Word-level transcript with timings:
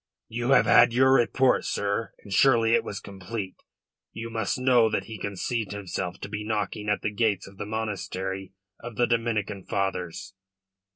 "You 0.29 0.49
have 0.53 0.65
had 0.65 0.93
your 0.93 1.13
report, 1.13 1.63
sir, 1.63 2.13
and 2.23 2.33
surely 2.33 2.73
it 2.73 2.83
was 2.83 2.99
complete. 2.99 3.57
You 4.11 4.31
must 4.31 4.57
know 4.57 4.89
that 4.89 5.03
he 5.03 5.19
conceived 5.19 5.73
himself 5.73 6.19
to 6.21 6.27
be 6.27 6.43
knocking 6.43 6.89
at 6.89 7.03
the 7.03 7.11
gates 7.13 7.45
of 7.45 7.57
the 7.59 7.67
monastery 7.67 8.53
of 8.79 8.95
the 8.95 9.05
Dominican 9.05 9.63
fathers." 9.63 10.33